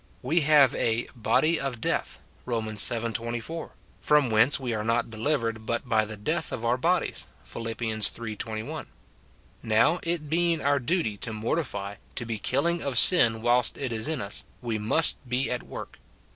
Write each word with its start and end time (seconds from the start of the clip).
We 0.23 0.39
have 0.41 0.73
a 0.73 1.07
"body 1.15 1.59
of 1.59 1.79
death," 1.79 2.19
Rom. 2.47 2.75
vii. 2.75 3.11
24; 3.11 3.71
from 3.99 4.31
whence 4.31 4.59
we 4.59 4.73
are 4.73 4.83
not 4.83 5.11
delivered 5.11 5.67
but 5.67 5.87
by 5.87 6.05
the 6.05 6.17
death 6.17 6.51
of 6.51 6.65
our 6.65 6.75
bodies, 6.77 7.27
Phil. 7.43 7.67
iii. 7.67 8.35
21. 8.35 8.87
Now, 9.61 9.99
it 10.01 10.27
being 10.27 10.59
our 10.59 10.79
duty 10.79 11.17
to 11.17 11.31
mortify, 11.33 11.97
to 12.15 12.25
be 12.25 12.39
killing 12.39 12.81
of 12.81 12.97
sin 12.97 13.43
whilst 13.43 13.77
it 13.77 13.93
is 13.93 14.07
in 14.07 14.21
us, 14.21 14.43
we 14.63 14.79
must 14.79 15.17
be 15.29 15.51
at 15.51 15.61
work. 15.61 15.99